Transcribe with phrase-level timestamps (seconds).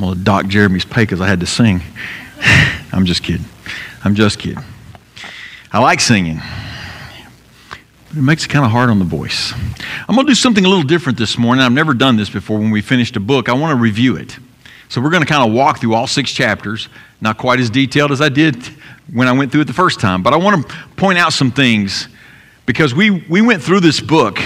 [0.00, 1.82] I'm going to dock Jeremy's pay because I had to sing.
[2.90, 3.44] I'm just kidding.
[4.02, 4.64] I'm just kidding.
[5.70, 6.40] I like singing,
[8.08, 9.52] but it makes it kind of hard on the voice.
[10.08, 11.62] I'm going to do something a little different this morning.
[11.62, 12.58] I've never done this before.
[12.58, 14.38] When we finished a book, I want to review it.
[14.88, 16.88] So we're going to kind of walk through all six chapters,
[17.20, 18.56] not quite as detailed as I did
[19.12, 21.50] when I went through it the first time, but I want to point out some
[21.50, 22.08] things
[22.64, 24.38] because we, we went through this book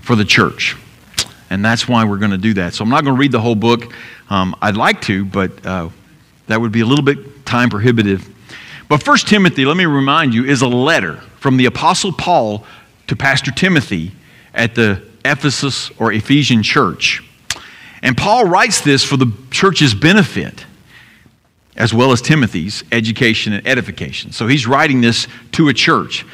[0.00, 0.74] for the church.
[1.50, 2.74] And that's why we're going to do that.
[2.74, 3.92] So I'm not going to read the whole book.
[4.30, 5.88] Um, I'd like to, but uh,
[6.48, 8.28] that would be a little bit time prohibitive.
[8.88, 12.64] But First Timothy, let me remind you, is a letter from the Apostle Paul
[13.06, 14.12] to Pastor Timothy
[14.54, 17.22] at the Ephesus or Ephesian church.
[18.02, 20.64] And Paul writes this for the church's benefit,
[21.76, 24.32] as well as Timothy's education and edification.
[24.32, 26.24] So he's writing this to a church.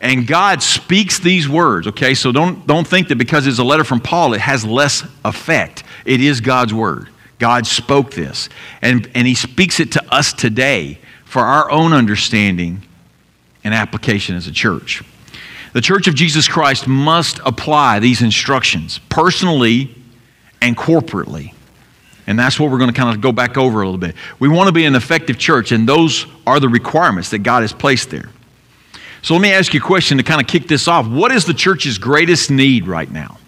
[0.00, 2.14] And God speaks these words, okay?
[2.14, 5.84] So don't, don't think that because it's a letter from Paul, it has less effect.
[6.06, 7.08] It is God's word.
[7.38, 8.48] God spoke this.
[8.80, 12.82] And, and he speaks it to us today for our own understanding
[13.62, 15.02] and application as a church.
[15.72, 19.94] The Church of Jesus Christ must apply these instructions personally
[20.60, 21.54] and corporately.
[22.26, 24.14] And that's what we're going to kind of go back over a little bit.
[24.38, 27.72] We want to be an effective church, and those are the requirements that God has
[27.72, 28.30] placed there.
[29.22, 31.06] So let me ask you a question to kind of kick this off.
[31.06, 33.38] What is the church's greatest need right now?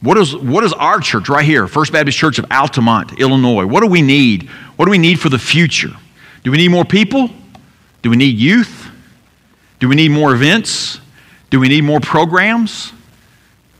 [0.00, 3.66] What is, what is our church right here, First Baptist Church of Altamont, Illinois?
[3.66, 4.48] What do we need?
[4.76, 5.94] What do we need for the future?
[6.42, 7.28] Do we need more people?
[8.00, 8.90] Do we need youth?
[9.78, 11.00] Do we need more events?
[11.50, 12.92] Do we need more programs?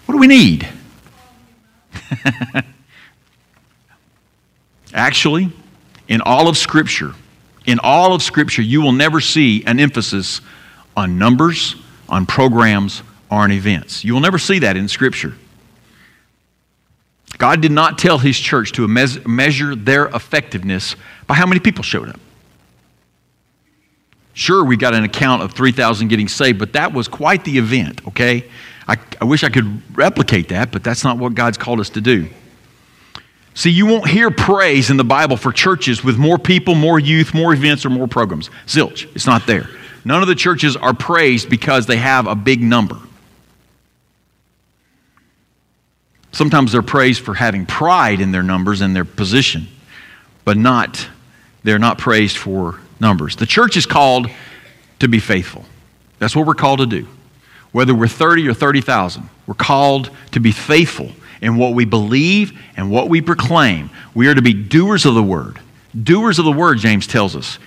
[0.05, 0.69] What do we need?
[4.93, 5.51] Actually,
[6.09, 7.15] in all of Scripture,
[7.65, 10.41] in all of Scripture, you will never see an emphasis
[11.01, 11.75] on numbers,
[12.09, 14.05] on programs, or on events.
[14.05, 15.35] You will never see that in Scripture.
[17.39, 20.95] God did not tell His church to measure their effectiveness
[21.27, 22.21] by how many people showed up.
[24.35, 28.07] Sure, we got an account of 3,000 getting saved, but that was quite the event,
[28.09, 28.49] okay?
[28.87, 32.01] I, I wish I could replicate that, but that's not what God's called us to
[32.01, 32.29] do.
[33.55, 37.35] See, you won't hear praise in the Bible for churches with more people, more youth,
[37.35, 38.49] more events, or more programs.
[38.67, 39.15] Zilch.
[39.15, 39.69] It's not there.
[40.05, 42.99] None of the churches are praised because they have a big number.
[46.33, 49.67] Sometimes they're praised for having pride in their numbers and their position,
[50.45, 51.09] but not,
[51.65, 53.37] they're not praised for numbers.
[53.37, 54.29] The church is called
[55.01, 55.65] to be faithful.
[56.19, 57.09] That's what we're called to do.
[57.73, 62.91] Whether we're 30 or 30,000, we're called to be faithful in what we believe and
[62.91, 63.91] what we proclaim.
[64.15, 65.59] We are to be doers of the word.
[66.01, 67.59] Doers of the word, James tells us.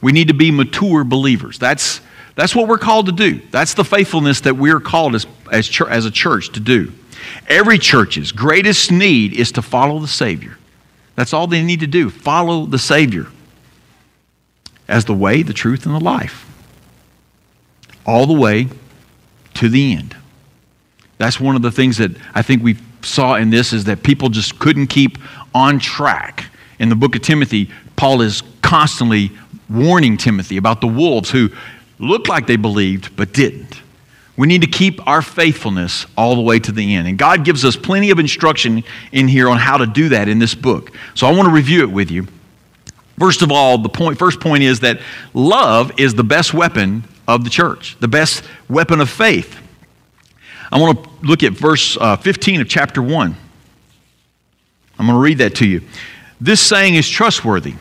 [0.00, 1.58] We need to be mature believers.
[1.58, 2.00] That's,
[2.34, 3.40] that's what we're called to do.
[3.50, 6.92] That's the faithfulness that we're called as, as, as a church to do.
[7.48, 10.56] Every church's greatest need is to follow the Savior.
[11.16, 13.26] That's all they need to do follow the Savior
[14.88, 16.46] as the way, the truth, and the life.
[18.06, 18.68] All the way
[19.54, 20.16] to the end.
[21.18, 24.30] That's one of the things that I think we saw in this is that people
[24.30, 25.18] just couldn't keep
[25.54, 26.46] on track.
[26.78, 29.30] In the book of Timothy, Paul is constantly
[29.70, 31.50] warning Timothy about the wolves who
[31.98, 33.80] looked like they believed but didn't.
[34.36, 37.06] We need to keep our faithfulness all the way to the end.
[37.06, 40.38] And God gives us plenty of instruction in here on how to do that in
[40.38, 40.92] this book.
[41.14, 42.26] So I want to review it with you.
[43.18, 45.00] First of all, the point, first point is that
[45.34, 49.58] love is the best weapon of the church, the best weapon of faith.
[50.72, 53.36] I want to look at verse uh, 15 of chapter 1.
[54.98, 55.82] I'm going to read that to you.
[56.40, 57.74] This saying is trustworthy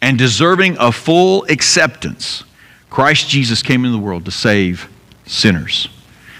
[0.00, 2.44] and deserving of full acceptance.
[2.90, 4.88] Christ Jesus came into the world to save
[5.26, 5.88] sinners.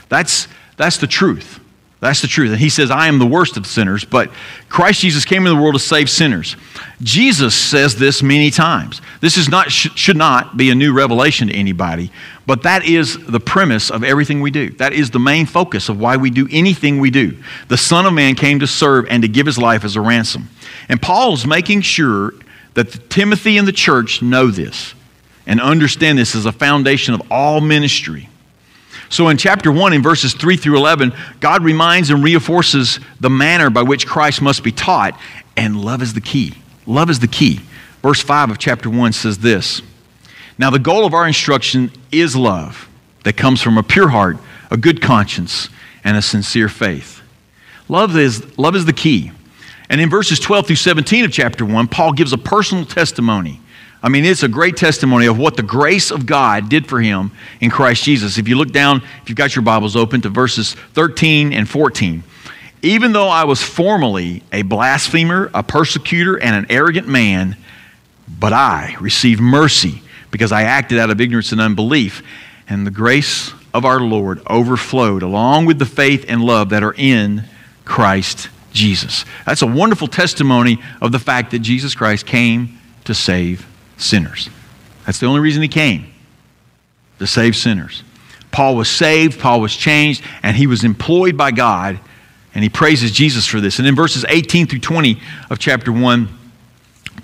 [0.08, 1.60] That's, that's the truth.
[2.00, 2.52] That's the truth.
[2.52, 4.30] And he says, I am the worst of sinners, but
[4.68, 6.54] Christ Jesus came into the world to save sinners.
[7.02, 9.02] Jesus says this many times.
[9.20, 12.12] This is not, should not be a new revelation to anybody,
[12.46, 14.70] but that is the premise of everything we do.
[14.70, 17.36] That is the main focus of why we do anything we do.
[17.66, 20.48] The Son of Man came to serve and to give his life as a ransom.
[20.88, 22.32] And Paul's making sure
[22.78, 24.94] that Timothy and the church know this
[25.48, 28.28] and understand this as a foundation of all ministry.
[29.08, 33.68] So in chapter 1, in verses 3 through 11, God reminds and reinforces the manner
[33.68, 35.18] by which Christ must be taught,
[35.56, 36.54] and love is the key.
[36.86, 37.60] Love is the key.
[38.00, 39.82] Verse 5 of chapter 1 says this
[40.56, 42.88] Now, the goal of our instruction is love
[43.24, 44.36] that comes from a pure heart,
[44.70, 45.68] a good conscience,
[46.04, 47.22] and a sincere faith.
[47.88, 49.32] Love is, love is the key.
[49.90, 53.60] And in verses 12 through 17 of chapter 1, Paul gives a personal testimony
[54.00, 57.32] I mean, it's a great testimony of what the grace of God did for him
[57.60, 58.38] in Christ Jesus.
[58.38, 62.22] If you look down, if you've got your Bibles open to verses 13 and 14,
[62.82, 67.56] even though I was formerly a blasphemer, a persecutor, and an arrogant man,
[68.28, 70.00] but I received mercy
[70.30, 72.22] because I acted out of ignorance and unbelief,
[72.68, 76.94] and the grace of our Lord overflowed along with the faith and love that are
[76.96, 77.44] in
[77.84, 79.24] Christ Jesus.
[79.44, 83.66] That's a wonderful testimony of the fact that Jesus Christ came to save
[83.96, 84.48] sinners.
[85.04, 86.06] That's the only reason he came
[87.18, 88.04] to save sinners.
[88.50, 92.00] Paul was saved, Paul was changed, and he was employed by God,
[92.54, 93.78] and he praises Jesus for this.
[93.78, 95.20] And in verses 18 through 20
[95.50, 96.28] of chapter 1,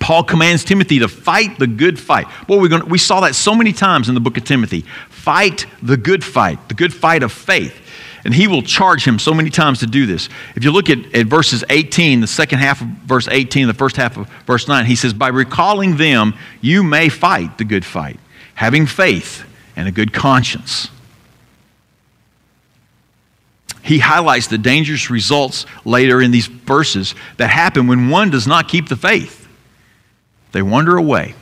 [0.01, 2.27] Paul commands Timothy to fight the good fight.
[2.47, 4.83] Boy, we're going we saw that so many times in the book of Timothy.
[5.09, 7.81] Fight the good fight, the good fight of faith.
[8.25, 10.29] And he will charge him so many times to do this.
[10.57, 13.97] If you look at, at verses 18, the second half of verse 18, the first
[13.97, 18.19] half of verse 9, he says, By recalling them, you may fight the good fight,
[18.55, 19.45] having faith
[19.77, 20.89] and a good conscience
[23.85, 28.67] he highlights the dangerous results later in these verses that happen when one does not
[28.67, 29.47] keep the faith.
[30.53, 31.35] They wander away.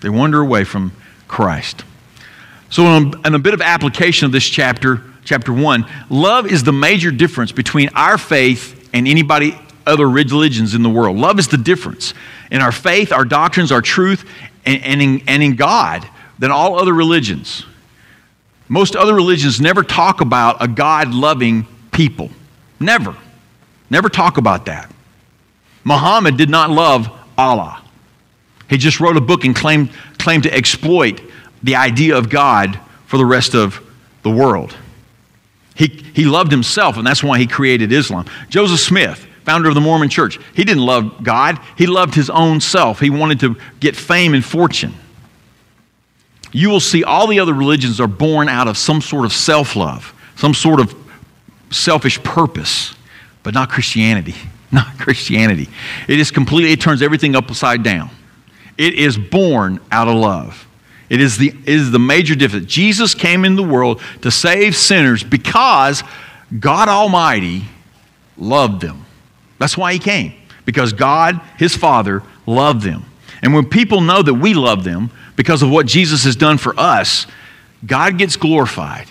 [0.00, 0.92] They wander away from
[1.26, 1.82] Christ.
[2.68, 7.10] So, in a bit of application of this chapter, chapter 1, love is the major
[7.10, 11.16] difference between our faith and anybody other religions in the world.
[11.16, 12.12] Love is the difference
[12.50, 14.28] in our faith, our doctrines, our truth,
[14.64, 16.08] and, and, in, and in God
[16.38, 17.64] than all other religions.
[18.68, 22.30] Most other religions never talk about a God loving people.
[22.80, 23.16] Never.
[23.90, 24.90] Never talk about that.
[25.84, 27.08] Muhammad did not love
[27.38, 27.80] Allah.
[28.68, 31.20] He just wrote a book and claimed, claimed to exploit
[31.66, 33.80] the idea of God for the rest of
[34.22, 34.76] the world.
[35.74, 38.24] He, he loved himself, and that's why he created Islam.
[38.48, 42.60] Joseph Smith, founder of the Mormon church, he didn't love God, he loved his own
[42.60, 42.98] self.
[42.98, 44.94] He wanted to get fame and fortune
[46.56, 49.76] you will see all the other religions are born out of some sort of self
[49.76, 50.94] love, some sort of
[51.70, 52.94] selfish purpose,
[53.42, 54.34] but not Christianity.
[54.72, 55.68] Not Christianity.
[56.08, 58.10] It is completely, it turns everything upside down.
[58.76, 60.66] It is born out of love.
[61.08, 62.66] It is the, it is the major difference.
[62.66, 66.02] Jesus came in the world to save sinners because
[66.58, 67.64] God Almighty
[68.36, 69.04] loved them.
[69.58, 73.04] That's why He came, because God, His Father, loved them.
[73.42, 76.74] And when people know that we love them, because of what Jesus has done for
[76.78, 77.26] us,
[77.84, 79.06] God gets glorified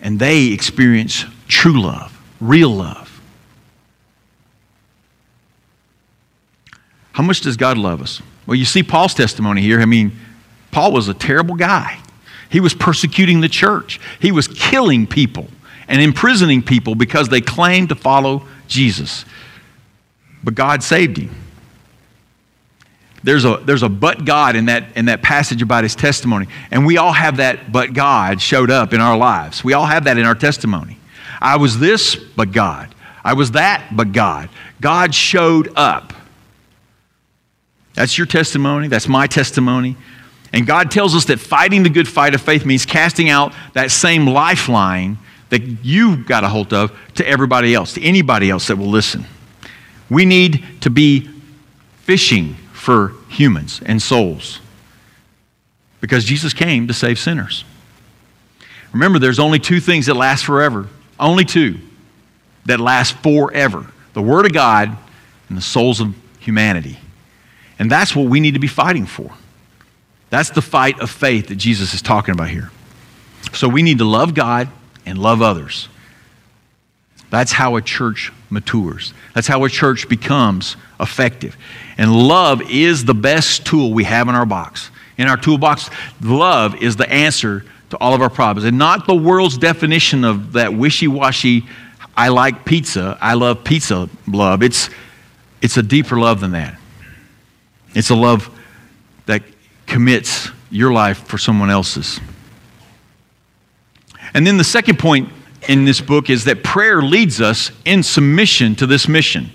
[0.00, 3.20] and they experience true love, real love.
[7.12, 8.22] How much does God love us?
[8.46, 9.80] Well, you see Paul's testimony here.
[9.80, 10.12] I mean,
[10.70, 11.98] Paul was a terrible guy.
[12.50, 15.48] He was persecuting the church, he was killing people
[15.86, 19.24] and imprisoning people because they claimed to follow Jesus.
[20.44, 21.34] But God saved him
[23.22, 26.46] there's a, there's a but God in that, in that passage about his testimony.
[26.70, 29.64] And we all have that but God showed up in our lives.
[29.64, 30.98] We all have that in our testimony.
[31.40, 32.94] I was this, but God.
[33.24, 34.48] I was that, but God.
[34.80, 36.12] God showed up.
[37.94, 38.88] That's your testimony.
[38.88, 39.96] That's my testimony.
[40.52, 43.90] And God tells us that fighting the good fight of faith means casting out that
[43.90, 45.18] same lifeline
[45.50, 49.24] that you've got a hold of to everybody else, to anybody else that will listen.
[50.10, 51.28] We need to be
[52.02, 54.60] fishing for humans and souls
[56.00, 57.64] because Jesus came to save sinners.
[58.92, 60.88] Remember, there's only two things that last forever.
[61.20, 61.78] Only two
[62.66, 64.96] that last forever the Word of God
[65.48, 66.98] and the souls of humanity.
[67.78, 69.30] And that's what we need to be fighting for.
[70.30, 72.70] That's the fight of faith that Jesus is talking about here.
[73.52, 74.68] So we need to love God
[75.06, 75.88] and love others.
[77.30, 79.12] That's how a church matures.
[79.34, 81.56] That's how a church becomes effective.
[81.96, 84.90] And love is the best tool we have in our box.
[85.18, 85.90] In our toolbox,
[86.22, 88.66] love is the answer to all of our problems.
[88.66, 91.66] And not the world's definition of that wishy washy,
[92.16, 94.62] I like pizza, I love pizza love.
[94.62, 94.90] It's,
[95.62, 96.78] it's a deeper love than that.
[97.94, 98.50] It's a love
[99.88, 102.20] commits your life for someone else's.
[104.34, 105.30] And then the second point
[105.66, 109.50] in this book is that prayer leads us in submission to this mission.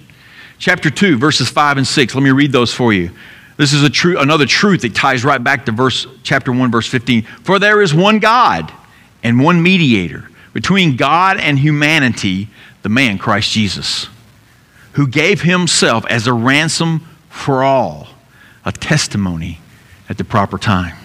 [0.57, 2.15] Chapter 2, verses 5 and 6.
[2.15, 3.11] Let me read those for you.
[3.57, 6.87] This is a true, another truth that ties right back to verse, chapter 1, verse
[6.87, 7.23] 15.
[7.43, 8.71] For there is one God
[9.21, 12.49] and one mediator between God and humanity,
[12.81, 14.07] the man Christ Jesus,
[14.93, 18.07] who gave himself as a ransom for all,
[18.65, 19.59] a testimony
[20.13, 20.95] at the proper time.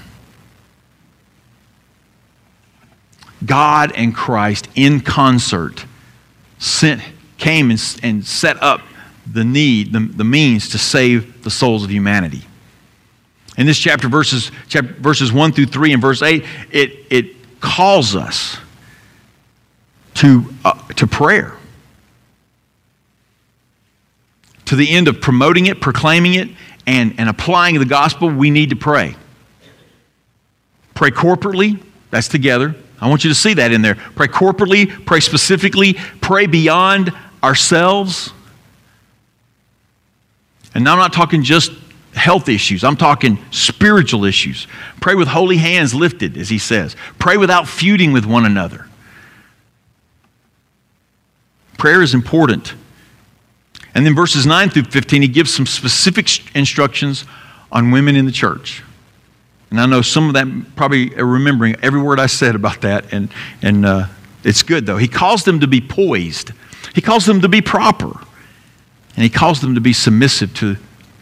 [3.43, 5.87] God and Christ in concert
[6.59, 7.00] sent,
[7.38, 8.83] came and, and set up
[9.27, 12.43] the need, the, the means to save the souls of humanity.
[13.57, 18.15] In this chapter, verses, chapter, verses 1 through 3 and verse 8, it, it calls
[18.15, 18.59] us
[20.17, 21.59] to, uh, to prayer.
[24.69, 26.47] to the end of promoting it, proclaiming it,
[26.88, 29.14] and, and applying the gospel, we need to pray.
[30.95, 31.80] Pray corporately,
[32.11, 32.75] that's together.
[32.99, 33.95] I want you to see that in there.
[33.95, 37.12] Pray corporately, pray specifically, pray beyond
[37.45, 38.33] ourselves.
[40.75, 41.73] And I'm not talking just
[42.14, 44.66] health issues, I'm talking spiritual issues.
[45.02, 46.97] Pray with holy hands lifted, as he says.
[47.18, 48.87] Pray without feuding with one another.
[51.76, 52.75] Prayer is important.
[53.95, 57.25] And then verses 9 through 15, he gives some specific instructions
[57.73, 58.83] on women in the church.
[59.71, 63.28] And I know some of that probably remembering every word I said about that, and,
[63.62, 64.07] and uh,
[64.45, 64.97] it's good though.
[64.97, 66.52] He calls them to be poised,
[66.95, 68.18] he calls them to be proper,
[69.14, 70.76] and he calls them to be submissive to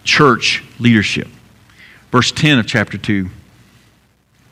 [0.05, 1.29] church leadership.
[2.13, 3.29] Verse 10 of chapter 2.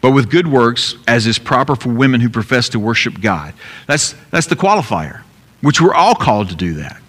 [0.01, 3.55] But with good works, as is proper for women who profess to worship God.
[3.87, 5.23] That's, that's the qualifier,
[5.63, 7.01] which we're all called to do that.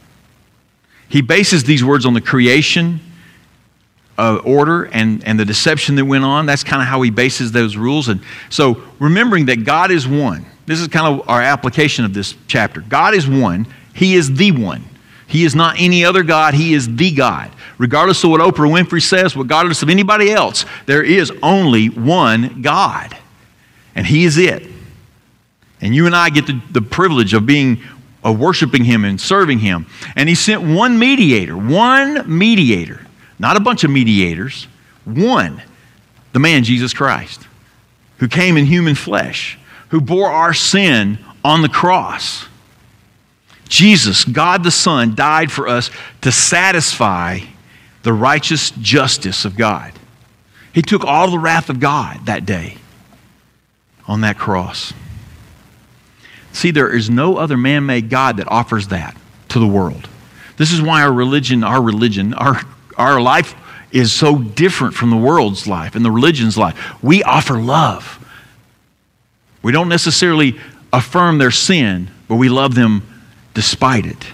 [1.16, 3.00] He bases these words on the creation
[4.18, 6.46] uh, order and, and the deception that went on.
[6.46, 8.10] That's kind of how he bases those rules.
[8.10, 8.20] And
[8.50, 12.82] so remembering that God is one, this is kind of our application of this chapter.
[12.82, 14.84] God is one, He is the one.
[15.26, 17.50] He is not any other God, He is the God.
[17.78, 23.18] Regardless of what Oprah Winfrey says, regardless of anybody else, there is only one God,
[23.96, 24.68] and He is it.
[25.80, 27.82] And you and I get the, the privilege of being
[28.26, 29.86] of worshiping him and serving him.
[30.18, 33.06] And he sent one mediator, one mediator
[33.40, 34.68] not a bunch of mediators,
[35.04, 35.62] one,
[36.34, 37.48] the man Jesus Christ,
[38.18, 42.46] who came in human flesh, who bore our sin on the cross.
[43.68, 45.90] Jesus, God the Son, died for us
[46.22, 47.40] to satisfy
[48.04, 49.92] the righteous justice of God.
[50.74, 52.78] He took all the wrath of God that day
[54.08, 54.94] on that cross.
[56.56, 59.18] See, there is no other man made God that offers that
[59.50, 60.08] to the world.
[60.56, 62.62] This is why our religion, our religion, our
[62.98, 63.56] our life
[63.92, 67.04] is so different from the world's life and the religion's life.
[67.04, 68.26] We offer love.
[69.62, 70.58] We don't necessarily
[70.94, 73.04] affirm their sin, but we love them
[73.54, 74.26] despite it.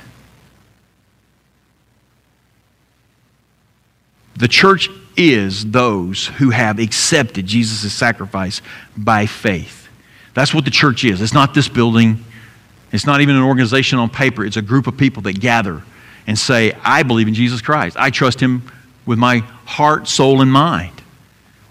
[4.37, 8.61] The church is those who have accepted Jesus' sacrifice
[8.95, 9.80] by faith.
[10.33, 11.21] That's what the church is.
[11.21, 12.23] It's not this building,
[12.91, 15.83] it's not even an organization on paper, it's a group of people that gather
[16.27, 17.97] and say, I believe in Jesus Christ.
[17.99, 18.63] I trust him
[19.05, 21.01] with my heart, soul, and mind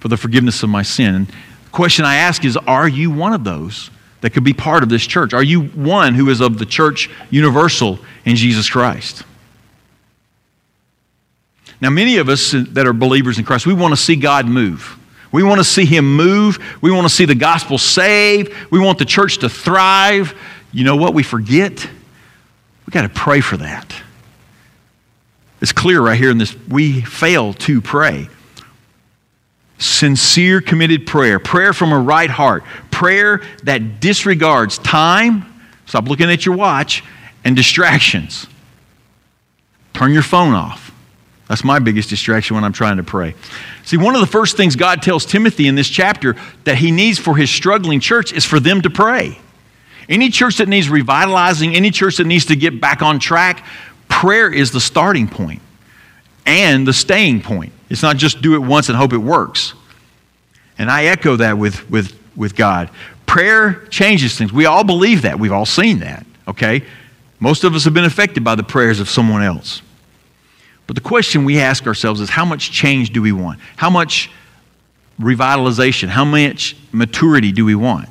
[0.00, 1.14] for the forgiveness of my sin.
[1.14, 3.90] And the question I ask is Are you one of those
[4.20, 5.32] that could be part of this church?
[5.32, 9.22] Are you one who is of the church universal in Jesus Christ?
[11.80, 14.98] Now, many of us that are believers in Christ, we want to see God move.
[15.32, 16.58] We want to see Him move.
[16.80, 18.52] We want to see the gospel saved.
[18.70, 20.34] We want the church to thrive.
[20.72, 21.88] You know what we forget?
[22.86, 23.94] We got to pray for that.
[25.60, 26.56] It's clear right here in this.
[26.68, 28.28] We fail to pray.
[29.78, 35.46] Sincere, committed prayer, prayer from a right heart, prayer that disregards time,
[35.86, 37.04] stop looking at your watch,
[37.44, 38.46] and distractions.
[39.94, 40.89] Turn your phone off.
[41.50, 43.34] That's my biggest distraction when I'm trying to pray.
[43.84, 47.18] See, one of the first things God tells Timothy in this chapter that he needs
[47.18, 49.36] for his struggling church is for them to pray.
[50.08, 53.66] Any church that needs revitalizing, any church that needs to get back on track,
[54.08, 55.60] prayer is the starting point
[56.46, 57.72] and the staying point.
[57.88, 59.74] It's not just do it once and hope it works.
[60.78, 62.90] And I echo that with, with, with God.
[63.26, 64.52] Prayer changes things.
[64.52, 65.40] We all believe that.
[65.40, 66.84] We've all seen that, okay?
[67.40, 69.82] Most of us have been affected by the prayers of someone else.
[70.90, 73.60] But the question we ask ourselves is how much change do we want?
[73.76, 74.28] How much
[75.20, 76.08] revitalization?
[76.08, 78.08] How much maturity do we want?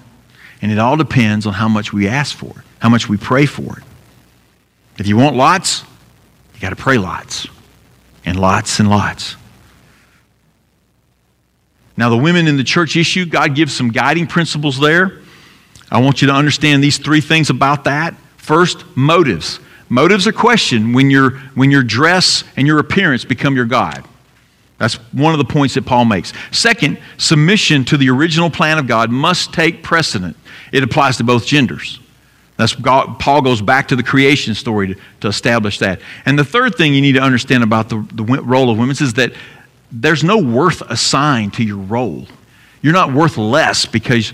[0.61, 3.79] And it all depends on how much we ask for how much we pray for
[3.79, 3.83] it.
[4.97, 5.83] If you want lots,
[6.53, 7.49] you got to pray lots
[8.23, 9.35] and lots and lots.
[11.97, 15.19] Now, the women in the church issue, God gives some guiding principles there.
[15.91, 18.15] I want you to understand these three things about that.
[18.37, 19.59] First, motives.
[19.89, 24.05] Motives are questioned when, your when your dress and your appearance become your God.
[24.77, 26.31] That's one of the points that Paul makes.
[26.51, 30.37] Second, submission to the original plan of God must take precedent.
[30.71, 31.99] It applies to both genders.
[32.55, 36.01] That's God, Paul goes back to the creation story to, to, establish that.
[36.25, 39.13] And the third thing you need to understand about the, the role of women is
[39.13, 39.33] that
[39.91, 42.27] there's no worth assigned to your role.
[42.81, 44.33] You're not worth less because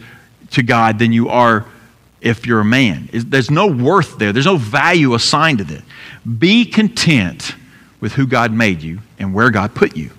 [0.51, 1.65] to God than you are
[2.25, 3.09] if you're a man.
[3.13, 4.33] There's no worth there.
[4.33, 5.83] There's no value assigned to that.
[6.39, 7.55] Be content
[8.01, 10.11] with who God made you and where God put you.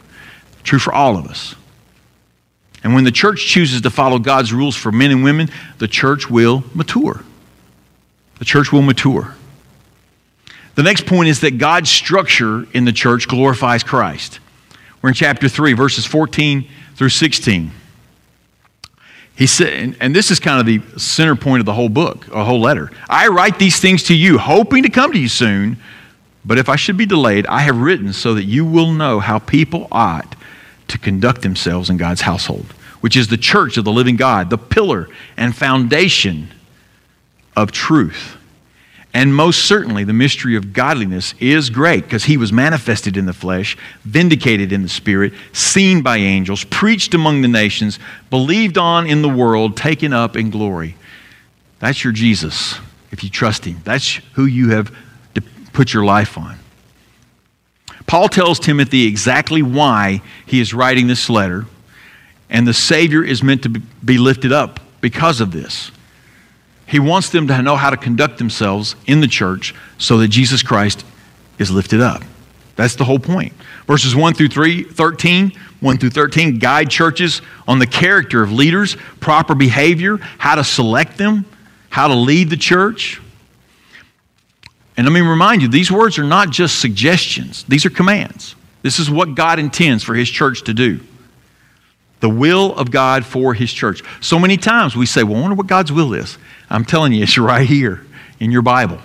[0.62, 1.54] True for all of us.
[2.82, 6.30] And when the church chooses to follow God's rules for men and women, the church
[6.30, 7.22] will mature
[8.38, 9.34] the church will mature.
[10.74, 14.40] The next point is that God's structure in the church glorifies Christ.
[15.00, 17.70] We're in chapter 3, verses 14 through 16.
[19.36, 22.42] He said, and this is kind of the center point of the whole book, a
[22.42, 22.90] whole letter.
[23.08, 25.76] I write these things to you, hoping to come to you soon,
[26.44, 29.38] but if I should be delayed, I have written so that you will know how
[29.38, 30.34] people ought
[30.88, 34.56] to conduct themselves in God's household, which is the church of the living God, the
[34.56, 36.48] pillar and foundation
[37.54, 38.35] of truth.
[39.16, 43.32] And most certainly, the mystery of godliness is great because he was manifested in the
[43.32, 49.22] flesh, vindicated in the spirit, seen by angels, preached among the nations, believed on in
[49.22, 50.96] the world, taken up in glory.
[51.78, 52.78] That's your Jesus
[53.10, 53.80] if you trust him.
[53.84, 54.94] That's who you have
[55.72, 56.58] put your life on.
[58.06, 61.64] Paul tells Timothy exactly why he is writing this letter,
[62.50, 65.90] and the Savior is meant to be lifted up because of this.
[66.86, 70.62] He wants them to know how to conduct themselves in the church so that Jesus
[70.62, 71.04] Christ
[71.58, 72.22] is lifted up.
[72.76, 73.54] That's the whole point.
[73.86, 78.96] Verses 1 through 3, 13, 1 through 13 guide churches on the character of leaders,
[79.18, 81.44] proper behavior, how to select them,
[81.88, 83.20] how to lead the church.
[84.96, 88.54] And let me remind you, these words are not just suggestions, these are commands.
[88.82, 91.00] This is what God intends for His church to do
[92.20, 94.02] the will of God for His church.
[94.20, 96.38] So many times we say, Well, I wonder what God's will is.
[96.70, 98.04] I'm telling you, it's right here
[98.40, 98.98] in your Bible.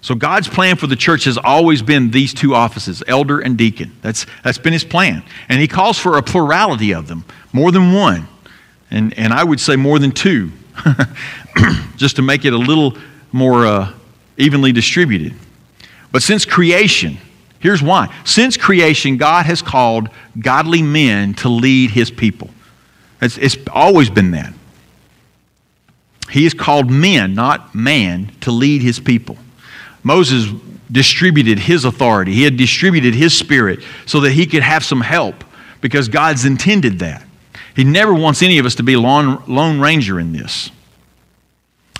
[0.00, 3.96] So God's plan for the church has always been these two offices, elder and deacon.
[4.00, 5.24] That's, that's been his plan.
[5.48, 8.28] And he calls for a plurality of them, more than one.
[8.90, 10.52] And, and I would say more than two,
[11.96, 12.96] just to make it a little
[13.32, 13.92] more uh,
[14.36, 15.34] evenly distributed.
[16.12, 17.18] But since creation,
[17.60, 18.14] Here's why.
[18.24, 22.50] Since creation, God has called godly men to lead his people.
[23.20, 24.52] It's, it's, always been that.
[26.30, 29.36] He has called men, not man, to lead his people.
[30.04, 30.48] Moses
[30.90, 35.44] distributed his authority, he had distributed his spirit so that he could have some help
[35.80, 37.24] because God's intended that.
[37.74, 40.70] He never wants any of us to be lone, lone ranger in this.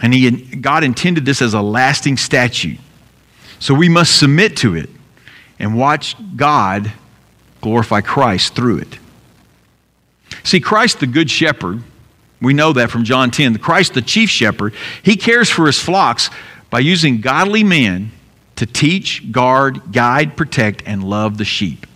[0.01, 2.79] And he, God intended this as a lasting statute.
[3.59, 4.89] So we must submit to it
[5.59, 6.93] and watch God
[7.61, 8.99] glorify Christ through it.
[10.45, 11.83] See, Christ, the Good Shepherd,
[12.41, 13.53] we know that from John 10.
[13.53, 16.31] The Christ, the chief shepherd, he cares for his flocks
[16.71, 18.13] by using godly men
[18.57, 21.87] to teach, guard, guide, protect, and love the sheep.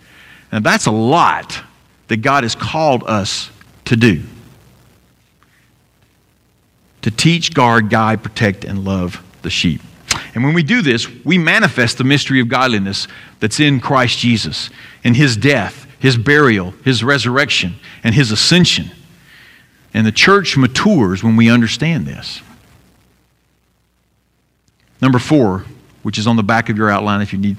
[0.51, 1.63] Now, that's a lot
[2.09, 3.51] that God has called us
[3.87, 4.23] to do
[7.03, 9.81] to teach, guard, guide, protect, and love the sheep.
[10.35, 13.09] And when we do this, we manifest the mystery of godliness
[13.41, 14.71] that's in Christ Jesus,
[15.05, 18.91] in his death, his burial, his resurrection, and his ascension.
[19.95, 22.41] And the church matures when we understand this.
[25.01, 25.65] Number four,
[26.03, 27.59] which is on the back of your outline if you need,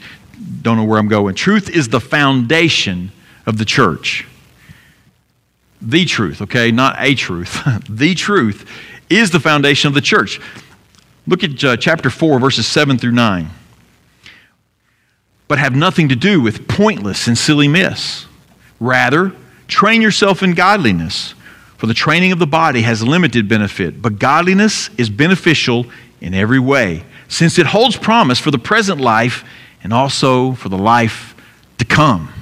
[0.62, 1.36] don't know where I'm going.
[1.36, 3.12] Truth is the foundation
[3.46, 4.28] of the church.
[5.82, 6.72] The truth, okay?
[6.72, 7.62] Not a truth.
[7.89, 8.70] the truth
[9.10, 10.39] is the foundation of the church.
[11.25, 13.49] Look at uh, chapter 4, verses 7 through 9.
[15.47, 18.27] But have nothing to do with pointless and silly myths.
[18.79, 19.33] Rather,
[19.67, 21.33] train yourself in godliness.
[21.77, 25.86] For the training of the body has limited benefit, but godliness is beneficial
[26.21, 29.43] in every way, since it holds promise for the present life
[29.83, 31.36] and also for the life
[31.77, 32.33] to come.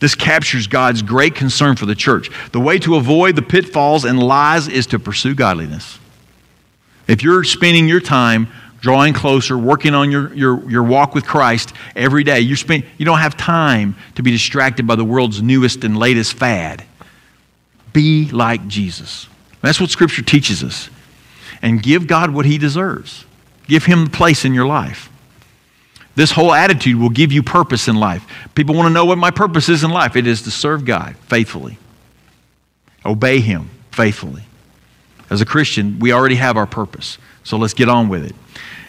[0.00, 2.30] This captures God's great concern for the church.
[2.52, 5.98] The way to avoid the pitfalls and lies is to pursue godliness.
[7.06, 8.48] If you're spending your time
[8.80, 13.04] drawing closer, working on your, your, your walk with Christ every day, you, spend, you
[13.04, 16.82] don't have time to be distracted by the world's newest and latest fad.
[17.92, 19.28] Be like Jesus.
[19.60, 20.88] That's what Scripture teaches us.
[21.60, 23.26] And give God what He deserves,
[23.68, 25.09] give Him the place in your life.
[26.16, 28.26] This whole attitude will give you purpose in life.
[28.54, 30.16] People want to know what my purpose is in life.
[30.16, 31.78] It is to serve God faithfully,
[33.04, 34.42] obey Him faithfully.
[35.30, 37.18] As a Christian, we already have our purpose.
[37.44, 38.34] So let's get on with it.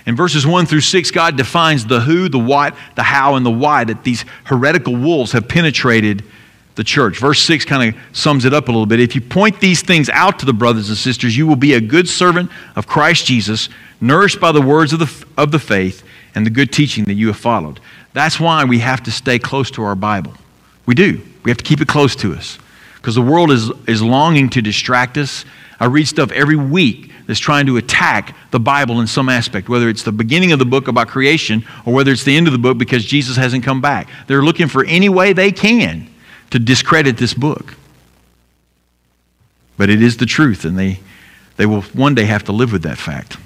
[0.07, 3.51] In verses 1 through 6, God defines the who, the what, the how, and the
[3.51, 6.23] why that these heretical wolves have penetrated
[6.75, 7.19] the church.
[7.19, 8.99] Verse 6 kind of sums it up a little bit.
[8.99, 11.81] If you point these things out to the brothers and sisters, you will be a
[11.81, 16.03] good servant of Christ Jesus, nourished by the words of the, of the faith
[16.36, 17.80] and the good teaching that you have followed.
[18.13, 20.34] That's why we have to stay close to our Bible.
[20.86, 21.22] We do.
[21.44, 22.58] We have to keep it close to us
[22.96, 25.46] because the world is, is longing to distract us.
[25.80, 29.89] I read stuff every week that's trying to attack the Bible in some aspect, whether
[29.89, 32.60] it's the beginning of the book about creation or whether it's the end of the
[32.60, 34.10] book because Jesus hasn't come back.
[34.28, 36.08] They're looking for any way they can
[36.52, 37.76] to discredit this book.
[39.78, 41.00] But it is the truth, and they,
[41.58, 43.38] they will one day have to live with that fact.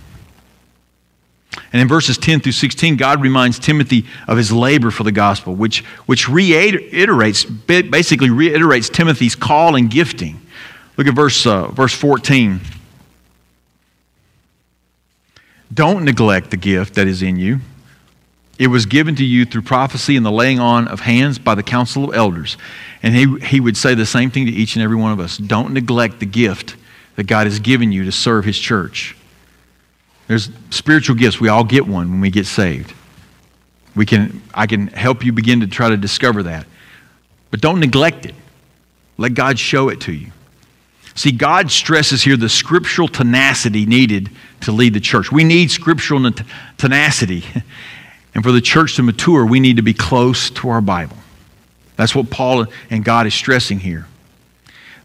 [1.72, 5.56] And in verses 10 through 16, God reminds Timothy of his labor for the gospel,
[5.56, 10.42] which, which reiterates, basically reiterates Timothy's call and gifting.
[10.98, 12.60] Look at verse, uh, verse 14.
[15.74, 17.60] Don't neglect the gift that is in you.
[18.58, 21.64] It was given to you through prophecy and the laying on of hands by the
[21.64, 22.56] council of elders.
[23.04, 25.38] And he, he would say the same thing to each and every one of us.
[25.38, 26.78] Don't neglect the gift
[27.18, 29.18] that God has given you to serve his church.
[30.28, 31.40] There's spiritual gifts.
[31.40, 32.94] We all get one when we get saved.
[33.96, 36.66] We can, I can help you begin to try to discover that.
[37.52, 38.36] But don't neglect it.
[39.18, 40.32] Let God show it to you.
[41.14, 44.30] See, God stresses here the scriptural tenacity needed
[44.62, 45.32] to lead the church.
[45.32, 46.30] We need scriptural
[46.78, 47.44] tenacity.
[48.36, 51.16] And for the church to mature, we need to be close to our Bible.
[51.96, 54.08] That's what Paul and God is stressing here.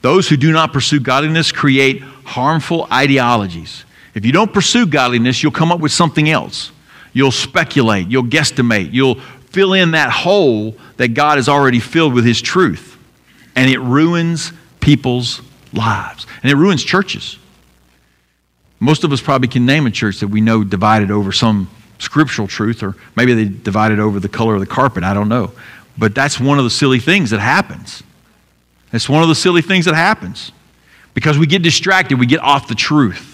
[0.03, 3.85] Those who do not pursue godliness create harmful ideologies.
[4.15, 6.73] If you don't pursue godliness, you'll come up with something else.
[7.13, 9.17] You'll speculate, you'll guesstimate, you'll
[9.51, 12.97] fill in that hole that God has already filled with His truth.
[13.57, 15.43] And it ruins people's
[15.73, 16.27] lives.
[16.43, 17.37] And it ruins churches.
[18.79, 21.69] Most of us probably can name a church that we know divided over some
[21.99, 25.05] scriptural truth, or maybe they divided over the color of the carpet.
[25.05, 25.53] I don't know.
[25.99, 28.03] But that's one of the silly things that happens.
[28.93, 30.53] It's one of the silly things that happens
[31.13, 33.30] because we get distracted, we get off the truth.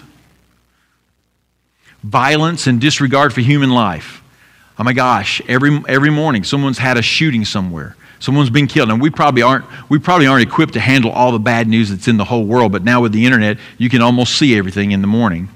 [2.07, 4.23] Violence and disregard for human life.
[4.79, 7.97] Oh my gosh, every, every morning someone's had a shooting somewhere.
[8.19, 8.91] Someone's been killed.
[8.91, 12.09] And we probably aren't we probably aren't equipped to handle all the bad news that's
[12.09, 15.01] in the whole world, but now with the internet, you can almost see everything in
[15.01, 15.49] the morning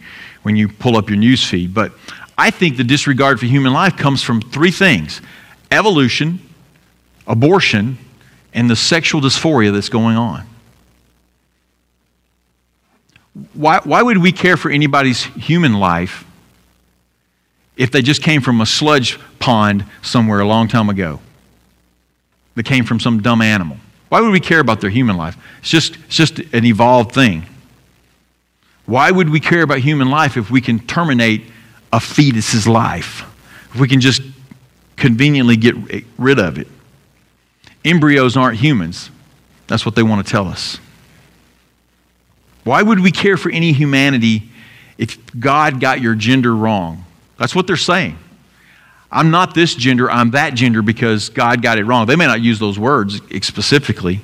[0.43, 1.73] when you pull up your news feed.
[1.73, 1.93] But
[2.37, 5.21] I think the disregard for human life comes from three things
[5.71, 6.41] evolution,
[7.27, 7.99] abortion,
[8.53, 10.47] and the sexual dysphoria that's going on.
[13.55, 16.25] Why, why would we care for anybody's human life
[17.81, 21.21] if they just came from a sludge pond somewhere a long time ago?
[22.55, 23.79] That came from some dumb animal.
[24.09, 25.37] Why would we care about their human life?
[25.61, 27.47] It's just, it's just an evolved thing.
[28.87, 31.45] Why would we care about human life if we can terminate
[31.93, 33.23] a fetus's life?
[33.73, 34.23] If we can just
[34.97, 35.75] conveniently get
[36.19, 36.67] rid of it?
[37.85, 39.11] embryos aren't humans.
[39.67, 40.79] That's what they want to tell us.
[42.65, 44.51] Why would we care for any humanity
[44.99, 47.05] if God got your gender wrong?
[47.41, 48.19] That's what they're saying.
[49.11, 52.07] I'm not this gender, I'm that gender because God got it wrong.
[52.07, 54.21] They may not use those words specifically,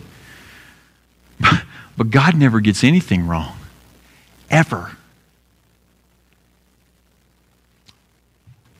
[1.96, 3.56] but God never gets anything wrong,
[4.50, 4.92] ever.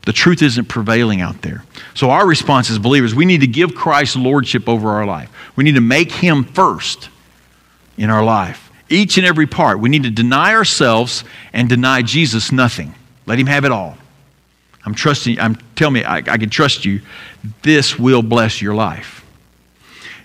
[0.05, 1.65] The truth isn't prevailing out there.
[1.95, 5.31] So, our response as believers, we need to give Christ lordship over our life.
[5.57, 7.09] We need to make him first
[7.97, 8.71] in our life.
[8.89, 9.81] Each and every part.
[9.81, 12.95] We need to deny ourselves and deny Jesus nothing.
[13.25, 13.97] Let him have it all.
[14.87, 17.01] I'm trusting, I'm telling me, I, I can trust you.
[17.63, 19.27] This will bless your life.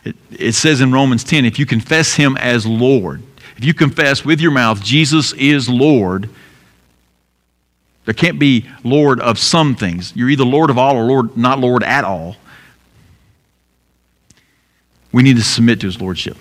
[0.03, 3.23] It, it says in Romans 10 if you confess him as Lord,
[3.57, 6.29] if you confess with your mouth Jesus is Lord,
[8.05, 10.15] there can't be Lord of some things.
[10.15, 12.35] You're either Lord of all or Lord, not Lord at all.
[15.11, 16.37] We need to submit to his lordship.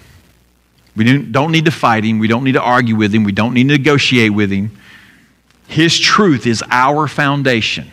[0.95, 2.19] We don't need to fight him.
[2.19, 3.25] We don't need to argue with him.
[3.25, 4.77] We don't need to negotiate with him.
[5.69, 7.91] His truth is our foundation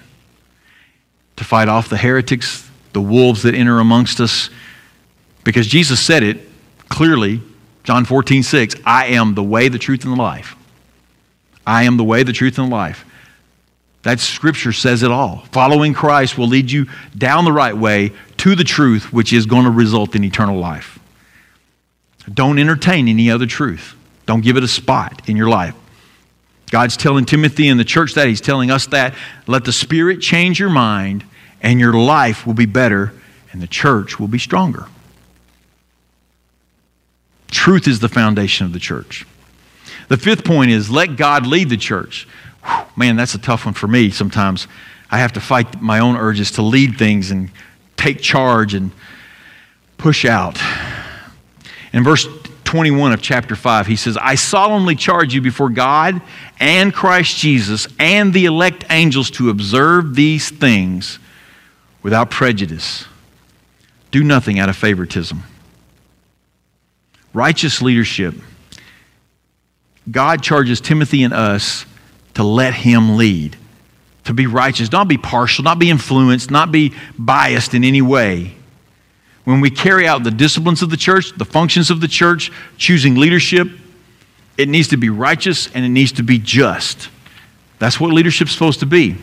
[1.37, 4.49] to fight off the heretics, the wolves that enter amongst us.
[5.43, 6.39] Because Jesus said it
[6.89, 7.41] clearly,
[7.83, 10.55] John 14, 6, I am the way, the truth, and the life.
[11.65, 13.05] I am the way, the truth, and the life.
[14.03, 15.45] That scripture says it all.
[15.51, 19.65] Following Christ will lead you down the right way to the truth, which is going
[19.65, 20.99] to result in eternal life.
[22.33, 23.95] Don't entertain any other truth.
[24.25, 25.75] Don't give it a spot in your life.
[26.69, 28.27] God's telling Timothy and the church that.
[28.27, 29.15] He's telling us that.
[29.47, 31.23] Let the Spirit change your mind,
[31.61, 33.13] and your life will be better,
[33.51, 34.87] and the church will be stronger.
[37.49, 39.25] Truth is the foundation of the church.
[40.09, 42.27] The fifth point is let God lead the church
[42.95, 44.67] man, that's a tough one for me sometimes.
[45.09, 47.49] I have to fight my own urges to lead things and
[47.95, 48.91] take charge and
[49.97, 50.59] push out.
[51.93, 52.27] In verse
[52.67, 56.21] 21 of chapter 5, he says, I solemnly charge you before God
[56.59, 61.17] and Christ Jesus and the elect angels to observe these things
[62.03, 63.05] without prejudice.
[64.11, 65.43] Do nothing out of favoritism.
[67.33, 68.35] Righteous leadership.
[70.11, 71.85] God charges Timothy and us
[72.33, 73.55] to let Him lead,
[74.25, 78.56] to be righteous, not be partial, not be influenced, not be biased in any way.
[79.47, 83.15] When we carry out the disciplines of the church, the functions of the church, choosing
[83.15, 83.69] leadership,
[84.57, 87.07] it needs to be righteous and it needs to be just.
[87.79, 89.15] That's what leadership's supposed to be.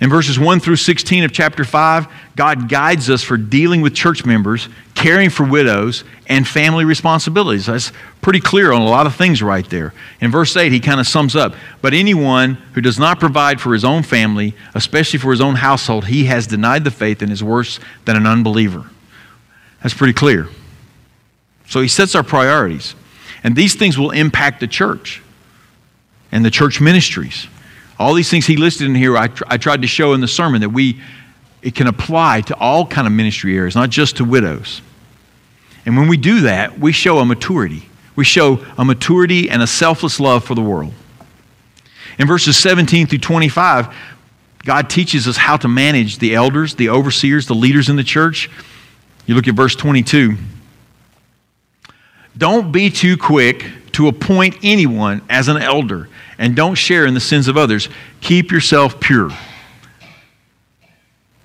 [0.00, 4.24] In verses 1 through 16 of chapter 5, God guides us for dealing with church
[4.24, 7.66] members, caring for widows, and family responsibilities.
[7.66, 9.94] That's pretty clear on a lot of things right there.
[10.20, 13.72] In verse 8, he kind of sums up But anyone who does not provide for
[13.72, 17.42] his own family, especially for his own household, he has denied the faith and is
[17.42, 18.90] worse than an unbeliever.
[19.84, 20.48] That's pretty clear.
[21.68, 22.94] So he sets our priorities.
[23.44, 25.22] And these things will impact the church
[26.32, 27.46] and the church ministries.
[27.98, 30.26] All these things he listed in here, I, tr- I tried to show in the
[30.26, 31.00] sermon that we,
[31.60, 34.80] it can apply to all kind of ministry areas, not just to widows.
[35.84, 37.86] And when we do that, we show a maturity.
[38.16, 40.94] We show a maturity and a selfless love for the world.
[42.18, 43.94] In verses 17 through 25,
[44.64, 48.48] God teaches us how to manage the elders, the overseers, the leaders in the church.
[49.26, 50.36] You look at verse 22.
[52.36, 56.08] Don't be too quick to appoint anyone as an elder
[56.38, 57.88] and don't share in the sins of others.
[58.20, 59.30] Keep yourself pure.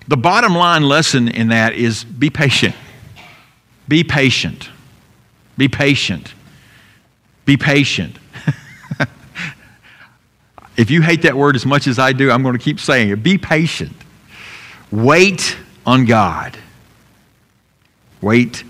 [0.08, 2.74] The bottom line lesson in that is be patient.
[3.86, 4.68] Be patient.
[5.56, 6.34] Be patient.
[7.44, 8.16] Be patient.
[10.76, 13.10] if you hate that word as much as I do, I'm going to keep saying
[13.10, 13.22] it.
[13.22, 13.92] Be patient.
[14.90, 16.58] Wait on God.
[18.20, 18.64] Wait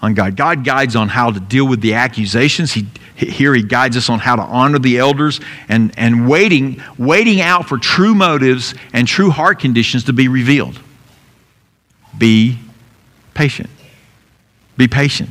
[0.00, 0.36] on God.
[0.36, 2.72] God guides on how to deal with the accusations.
[2.72, 7.40] He here he guides us on how to honor the elders and, and waiting, waiting
[7.40, 10.78] out for true motives and true heart conditions to be revealed.
[12.16, 12.58] Be
[13.32, 13.70] patient.
[14.76, 15.30] Be patient.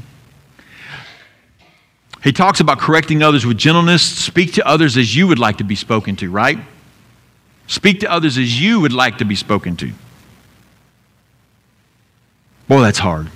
[2.23, 4.01] He talks about correcting others with gentleness.
[4.01, 6.57] Speak to others as you would like to be spoken to, right?
[7.67, 9.91] Speak to others as you would like to be spoken to.
[12.67, 13.29] Boy, that's hard.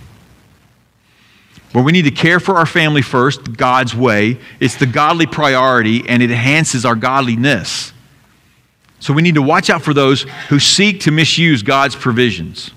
[1.71, 4.39] But we need to care for our family first, God's way.
[4.59, 7.93] It's the godly priority and it enhances our godliness.
[8.99, 12.71] So we need to watch out for those who seek to misuse God's provisions.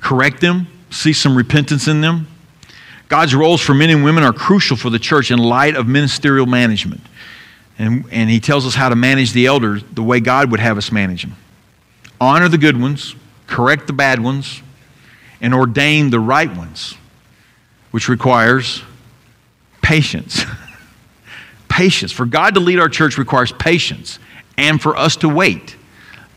[0.00, 2.26] Correct them, see some repentance in them.
[3.08, 6.46] God's roles for men and women are crucial for the church in light of ministerial
[6.46, 7.02] management.
[7.78, 10.78] And, and he tells us how to manage the elders the way God would have
[10.78, 11.36] us manage them.
[12.20, 13.14] Honor the good ones,
[13.46, 14.62] correct the bad ones,
[15.40, 16.96] and ordain the right ones
[17.90, 18.82] which requires
[19.82, 20.44] patience.
[21.68, 22.12] patience.
[22.12, 24.18] For God to lead our church requires patience
[24.56, 25.76] and for us to wait.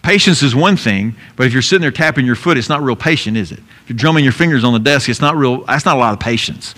[0.01, 2.95] Patience is one thing, but if you're sitting there tapping your foot, it's not real
[2.95, 3.59] patient, is it?
[3.59, 6.13] If you're drumming your fingers on the desk, it's not real, that's not a lot
[6.13, 6.75] of patience.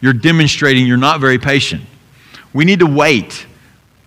[0.00, 1.82] You're demonstrating you're not very patient.
[2.52, 3.46] We need to wait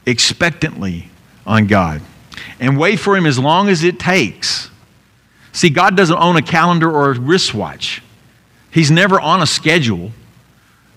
[0.05, 1.09] expectantly
[1.45, 2.01] on God
[2.59, 4.69] and wait for Him as long as it takes.
[5.51, 8.03] See, God doesn't own a calendar or a wristwatch.
[8.71, 10.11] He's never on a schedule.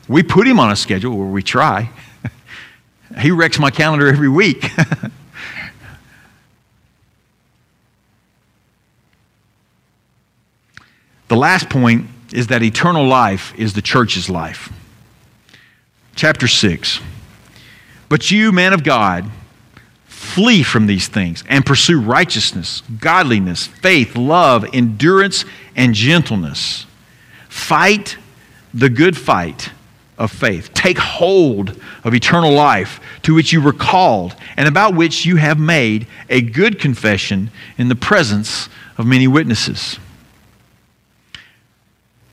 [0.08, 1.90] We put him on a schedule where we try.
[3.18, 4.61] he wrecks my calendar every week.
[11.28, 14.72] the last point is that eternal life is the church's life.
[16.14, 17.00] Chapter 6.
[18.08, 19.30] But you, man of God,
[20.04, 26.87] flee from these things and pursue righteousness, godliness, faith, love, endurance, and gentleness.
[27.53, 28.17] Fight
[28.73, 29.71] the good fight
[30.17, 30.73] of faith.
[30.73, 35.59] Take hold of eternal life to which you were called and about which you have
[35.59, 39.99] made a good confession in the presence of many witnesses.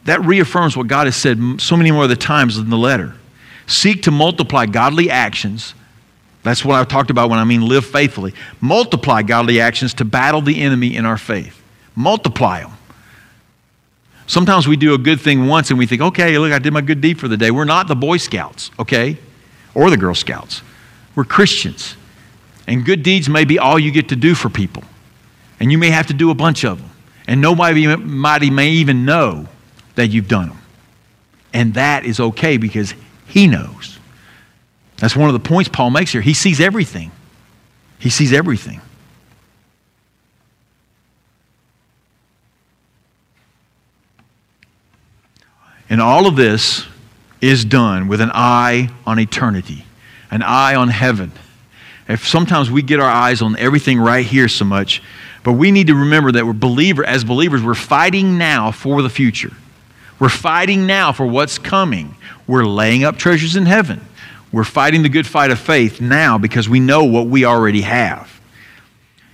[0.05, 3.13] That reaffirms what God has said so many more times in the letter.
[3.67, 5.73] Seek to multiply godly actions.
[6.43, 8.33] That's what I've talked about when I mean live faithfully.
[8.61, 11.61] Multiply godly actions to battle the enemy in our faith.
[11.93, 12.71] Multiply them.
[14.29, 16.81] Sometimes we do a good thing once and we think, okay, look, I did my
[16.81, 17.49] good deed for the day.
[17.49, 19.17] We're not the Boy Scouts, okay?
[19.73, 20.61] Or the Girl Scouts.
[21.15, 21.95] We're Christians.
[22.67, 24.83] And good deeds may be all you get to do for people.
[25.59, 26.91] And you may have to do a bunch of them.
[27.27, 29.47] And nobody might, may even know
[29.95, 30.61] that you've done them.
[31.51, 32.93] And that is okay because
[33.25, 33.97] He knows.
[34.97, 36.21] That's one of the points Paul makes here.
[36.21, 37.11] He sees everything.
[37.97, 38.79] He sees everything.
[45.89, 46.85] And all of this
[47.41, 49.85] is done with an eye on eternity,
[50.29, 51.31] an eye on heaven.
[52.07, 55.01] If sometimes we get our eyes on everything right here so much,
[55.43, 59.09] but we need to remember that we're believer as believers, we're fighting now for the
[59.09, 59.53] future.
[60.19, 62.15] We're fighting now for what's coming.
[62.45, 64.01] We're laying up treasures in heaven.
[64.51, 68.38] We're fighting the good fight of faith now because we know what we already have.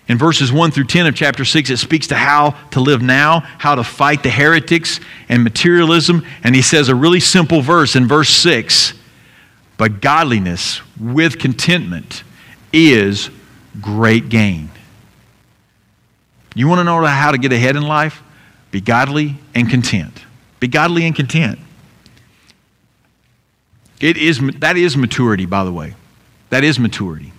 [0.08, 3.40] In verses 1 through 10 of chapter 6, it speaks to how to live now,
[3.40, 6.24] how to fight the heretics and materialism.
[6.44, 8.94] And he says a really simple verse in verse 6
[9.78, 12.24] But godliness with contentment
[12.72, 13.32] is
[13.82, 14.70] great gain.
[16.54, 18.22] You want to know how to get ahead in life?
[18.72, 20.24] Be godly and content.
[20.60, 21.60] Be godly and content.
[24.00, 25.96] It is, that is maturity, by the way.
[26.50, 27.32] That is maturity.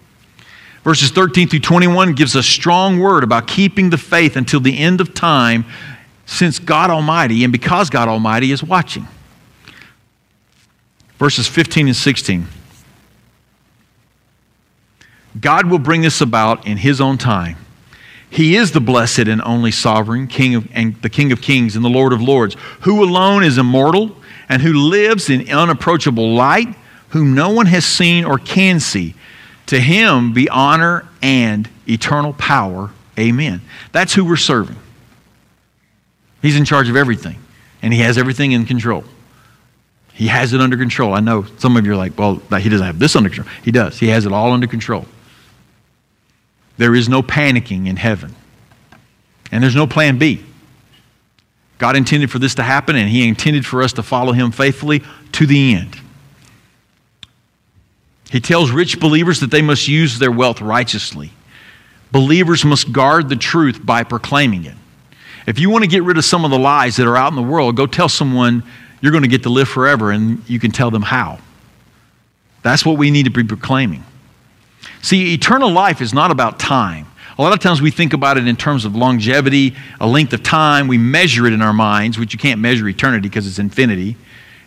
[0.87, 5.01] Verses 13 through 21 gives a strong word about keeping the faith until the end
[5.01, 5.64] of time,
[6.27, 9.09] since God Almighty and because God Almighty is watching.
[11.18, 12.46] Verses 15 and 16.
[15.40, 17.57] God will bring this about in His own time.
[18.31, 21.85] He is the blessed and only sovereign, King of, and the King of kings and
[21.85, 24.16] the Lord of lords, who alone is immortal
[24.49, 26.77] and who lives in unapproachable light,
[27.09, 29.16] whom no one has seen or can see.
[29.66, 32.90] To him be honor and eternal power.
[33.18, 33.62] Amen.
[33.92, 34.76] That's who we're serving.
[36.42, 37.38] He's in charge of everything,
[37.83, 39.05] and he has everything in control.
[40.12, 41.14] He has it under control.
[41.14, 43.52] I know some of you are like, well, he doesn't have this under control.
[43.64, 43.98] He does.
[43.98, 45.07] He has it all under control.
[46.79, 48.35] There is no panicking in heaven,
[49.50, 50.44] and there's no plan B.
[51.79, 55.02] God intended for this to happen, and He intended for us to follow Him faithfully
[55.33, 56.00] to the end.
[58.31, 61.33] He tells rich believers that they must use their wealth righteously.
[62.12, 64.75] Believers must guard the truth by proclaiming it.
[65.47, 67.37] If you want to get rid of some of the lies that are out in
[67.37, 68.65] the world, go tell someone
[69.01, 71.39] you're going to get to live forever, and you can tell them how.
[72.62, 74.03] That's what we need to be proclaiming.
[75.03, 77.07] See, eternal life is not about time.
[77.39, 80.43] A lot of times we think about it in terms of longevity, a length of
[80.43, 80.89] time.
[80.89, 84.17] We measure it in our minds, which you can't measure eternity because it's infinity.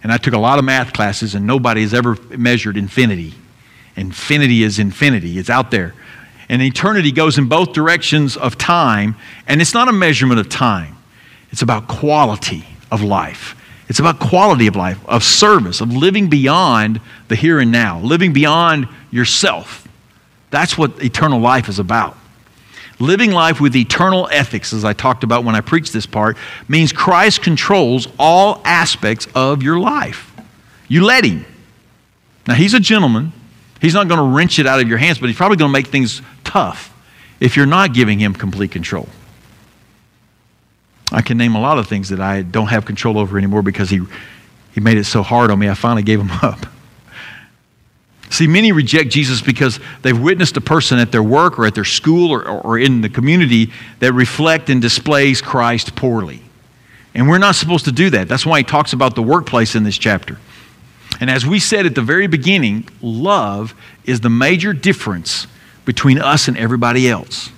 [0.01, 3.33] And I took a lot of math classes, and nobody has ever measured infinity.
[3.99, 5.93] Infinity is infinity, it's out there.
[6.47, 10.95] And eternity goes in both directions of time, and it's not a measurement of time,
[11.51, 13.55] it's about quality of life.
[13.89, 18.33] It's about quality of life, of service, of living beyond the here and now, living
[18.33, 19.87] beyond yourself.
[20.51, 22.15] That's what eternal life is about.
[22.99, 26.93] Living life with eternal ethics, as I talked about when I preached this part, means
[26.93, 30.31] Christ controls all aspects of your life.
[30.87, 31.45] You let Him.
[32.47, 33.33] Now, He's a gentleman.
[33.81, 35.73] He's not going to wrench it out of your hands, but He's probably going to
[35.73, 36.93] make things tough
[37.39, 39.07] if you're not giving Him complete control.
[41.11, 43.89] I can name a lot of things that I don't have control over anymore because
[43.89, 44.01] He,
[44.73, 46.65] he made it so hard on me, I finally gave Him up.
[48.29, 51.85] See, many reject Jesus because they've witnessed a person at their work or at their
[51.85, 56.41] school or, or in the community that reflect and displays Christ poorly.
[57.15, 58.27] And we're not supposed to do that.
[58.27, 60.37] That's why he talks about the workplace in this chapter.
[61.19, 63.73] And as we said at the very beginning, love
[64.05, 65.47] is the major difference
[65.85, 67.51] between us and everybody else.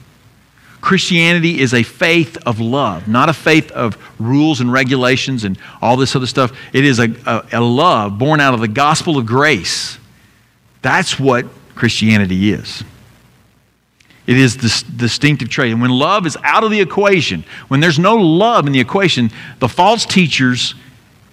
[0.79, 5.95] Christianity is a faith of love, not a faith of rules and regulations and all
[5.95, 6.57] this other stuff.
[6.73, 9.99] It is a, a, a love born out of the gospel of grace
[10.81, 11.45] that's what
[11.75, 12.83] Christianity is.
[14.27, 15.71] It is this distinctive trait.
[15.71, 19.31] And when love is out of the equation, when there's no love in the equation,
[19.59, 20.75] the false teachers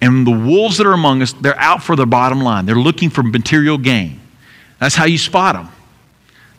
[0.01, 2.65] and the wolves that are among us, they're out for the bottom line.
[2.65, 4.19] They're looking for material gain.
[4.79, 5.69] That's how you spot them.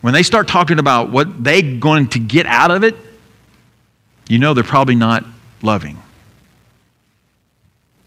[0.01, 2.95] When they start talking about what they're going to get out of it,
[4.27, 5.25] you know they're probably not
[5.61, 5.97] loving.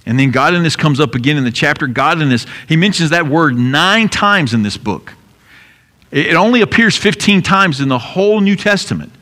[0.07, 1.87] And then godliness comes up again in the chapter.
[1.87, 5.15] Godliness, he mentions that word nine times in this book.
[6.11, 9.13] It only appears 15 times in the whole New Testament.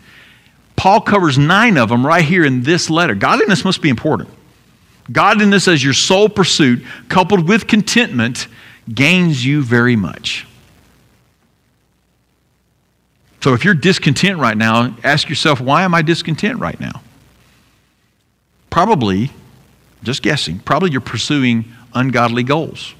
[0.76, 3.14] Paul covers nine of them right here in this letter.
[3.14, 4.28] Godliness must be important.
[5.12, 8.48] Godliness as your sole pursuit, coupled with contentment,
[8.92, 10.46] gains you very much.
[13.40, 17.02] So if you're discontent right now, ask yourself, why am I discontent right now?
[18.70, 19.30] Probably
[20.02, 22.94] just guessing, probably you're pursuing ungodly goals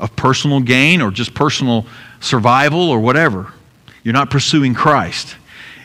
[0.00, 1.86] of personal gain or just personal
[2.20, 3.52] survival or whatever.
[4.02, 5.36] You're not pursuing Christ.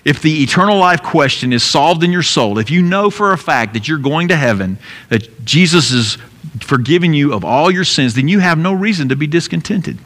[0.08, 3.38] If the eternal life question is solved in your soul, if you know for a
[3.38, 6.17] fact that you're going to heaven, that Jesus is
[6.62, 9.98] forgiving you of all your sins, then you have no reason to be discontented.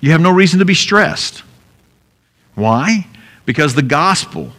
[0.00, 1.44] You have no reason to be stressed.
[2.54, 3.06] Why?
[3.46, 4.52] Because the gospel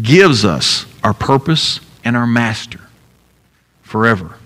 [0.00, 2.80] gives us our purpose and our master
[3.82, 4.36] forever.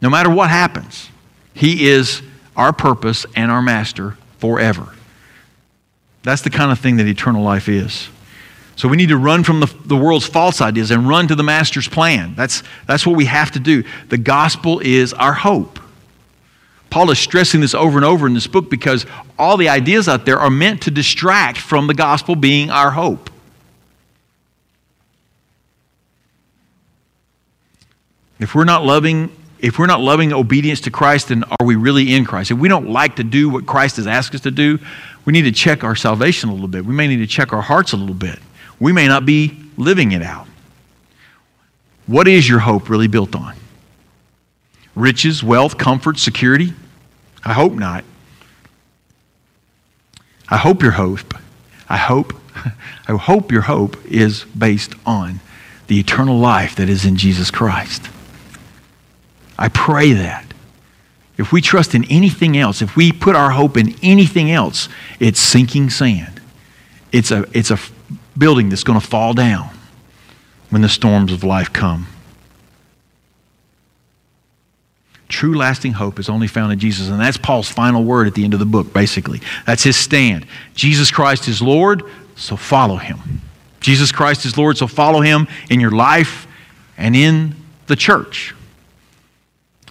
[0.00, 1.08] No matter what happens,
[1.52, 2.22] He is
[2.56, 4.94] our purpose and our master forever.
[6.22, 8.08] That's the kind of thing that eternal life is.
[8.76, 11.42] So we need to run from the, the world's false ideas and run to the
[11.42, 12.34] master's plan.
[12.34, 13.84] That's, that's what we have to do.
[14.08, 15.78] The gospel is our hope.
[16.88, 19.06] Paul is stressing this over and over in this book because
[19.38, 23.30] all the ideas out there are meant to distract from the gospel being our hope.
[28.40, 32.14] If we're not loving, if we're not loving obedience to Christ, then are we really
[32.14, 32.50] in Christ?
[32.50, 34.78] If we don't like to do what Christ has asked us to do,
[35.24, 36.84] we need to check our salvation a little bit.
[36.84, 38.38] We may need to check our hearts a little bit.
[38.78, 40.46] we may not be living it out.
[42.06, 43.54] What is your hope really built on?
[44.94, 46.72] Riches, wealth, comfort, security?
[47.44, 48.04] I hope not.
[50.48, 51.34] I hope your hope,
[51.88, 52.34] I hope,
[53.08, 55.40] I hope your hope is based on
[55.86, 58.08] the eternal life that is in Jesus Christ.
[59.58, 60.49] I pray that.
[61.40, 65.40] If we trust in anything else, if we put our hope in anything else, it's
[65.40, 66.38] sinking sand.
[67.12, 67.78] It's a, it's a
[68.36, 69.70] building that's going to fall down
[70.68, 72.06] when the storms of life come.
[75.28, 77.08] True lasting hope is only found in Jesus.
[77.08, 79.40] And that's Paul's final word at the end of the book, basically.
[79.64, 80.44] That's his stand.
[80.74, 82.02] Jesus Christ is Lord,
[82.36, 83.40] so follow him.
[83.80, 86.46] Jesus Christ is Lord, so follow him in your life
[86.98, 87.54] and in
[87.86, 88.54] the church.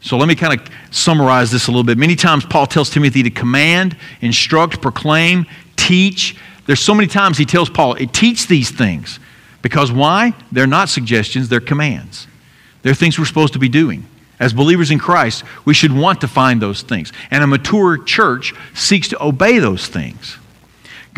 [0.02, 1.98] So let me kind of summarize this a little bit.
[1.98, 5.46] Many times Paul tells Timothy to command, instruct, proclaim,
[5.76, 6.38] teach.
[6.66, 9.20] There's so many times he tells Paul, teach these things.
[9.62, 10.34] Because why?
[10.52, 12.28] They're not suggestions, they're commands.
[12.82, 14.06] They're things we're supposed to be doing.
[14.40, 17.12] As believers in Christ, we should want to find those things.
[17.30, 20.38] And a mature church seeks to obey those things.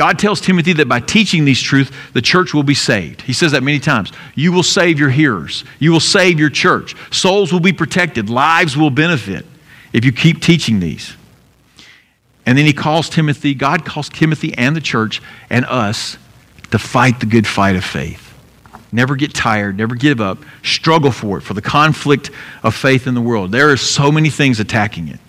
[0.02, 3.22] God tells Timothy that by teaching these truths, the church will be saved.
[3.22, 4.12] He says that many times.
[4.34, 6.96] You will save your hearers, you will save your church.
[7.14, 9.46] Souls will be protected, lives will benefit
[9.94, 11.16] if you keep teaching these.
[12.48, 15.22] And then he calls Timothy, God calls Timothy and the church
[15.52, 16.18] and us
[16.72, 18.34] to fight the good fight of faith.
[18.92, 20.40] Never get tired, never give up.
[20.64, 22.32] Struggle for it, for the conflict
[22.64, 23.52] of faith in the world.
[23.52, 25.20] There are so many things attacking it.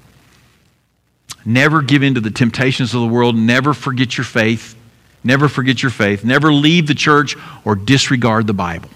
[1.45, 3.37] Never give in to the temptations of the world.
[3.37, 4.77] Never forget your faith.
[5.25, 6.25] Never forget your faith.
[6.25, 8.91] Never leave the church or disregard the Bible.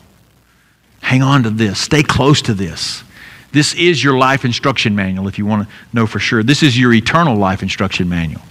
[1.00, 1.80] Hang on to this.
[1.80, 3.02] Stay close to this.
[3.52, 6.42] This is your life instruction manual, if you want to know for sure.
[6.42, 8.42] This is your eternal life instruction manual.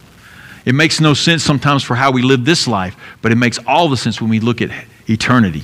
[0.66, 3.88] It makes no sense sometimes for how we live this life, but it makes all
[3.88, 4.72] the sense when we look at
[5.08, 5.64] eternity.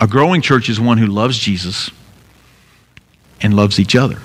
[0.00, 1.90] A growing church is one who loves Jesus
[3.40, 4.18] and loves each other.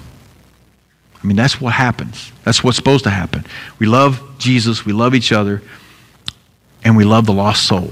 [1.24, 2.32] I mean, that's what happens.
[2.44, 3.46] That's what's supposed to happen.
[3.80, 5.62] We love Jesus, we love each other,
[6.84, 7.92] and we love the lost soul.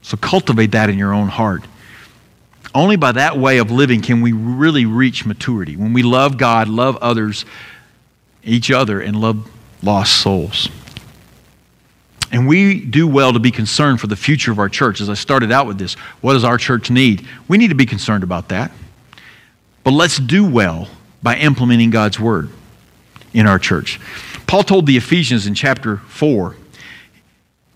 [0.00, 1.64] So cultivate that in your own heart.
[2.74, 5.76] Only by that way of living can we really reach maturity.
[5.76, 7.44] When we love God, love others,
[8.42, 9.48] each other, and love
[9.82, 10.68] lost souls.
[12.32, 15.00] And we do well to be concerned for the future of our church.
[15.00, 17.26] As I started out with this, what does our church need?
[17.48, 18.70] We need to be concerned about that.
[19.84, 20.88] But let's do well
[21.22, 22.50] by implementing God's word
[23.32, 24.00] in our church.
[24.46, 26.56] Paul told the Ephesians in chapter 4,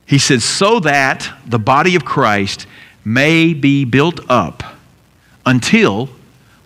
[0.07, 2.67] he said, so that the body of Christ
[3.05, 4.63] may be built up
[5.47, 6.11] until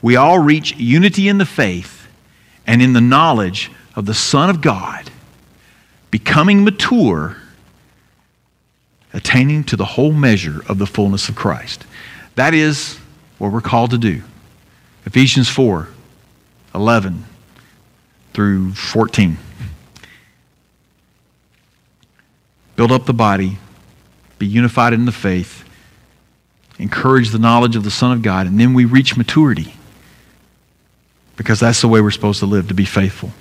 [0.03, 2.09] we all reach unity in the faith
[2.67, 5.11] and in the knowledge of the Son of God,
[6.11, 7.37] becoming mature
[9.13, 11.85] attaining to the whole measure of the fullness of Christ.
[12.35, 12.99] That is
[13.39, 14.23] what we're called to do.
[15.09, 15.89] Ephesians 4
[16.75, 17.25] 11
[18.35, 19.39] through 14.
[22.77, 23.57] Build up the body,
[24.39, 25.65] be unified in the faith,
[26.79, 29.73] encourage the knowledge of the Son of God, and then we reach maturity.
[31.37, 33.33] Because that's the way we're supposed to live, to be faithful.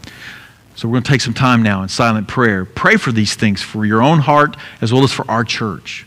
[0.78, 2.64] So we're going to take some time now in silent prayer.
[2.64, 6.06] Pray for these things for your own heart as well as for our church.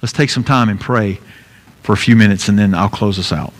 [0.00, 1.20] Let's take some time and pray
[1.82, 3.52] for a few minutes and then I'll close us out.